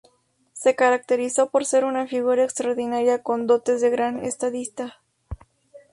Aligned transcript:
Se 0.53 0.75
caracterizó 0.75 1.51
por 1.51 1.63
ser 1.63 1.85
una 1.85 2.07
figura 2.07 2.43
extraordinaria 2.43 3.21
con 3.21 3.45
dotes 3.45 3.81
de 3.81 3.91
gran 3.91 4.25
estadista. 4.25 4.97